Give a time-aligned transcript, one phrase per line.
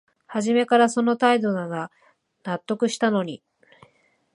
[0.25, 1.91] はじめからその態度なら
[2.43, 3.43] 納得したのに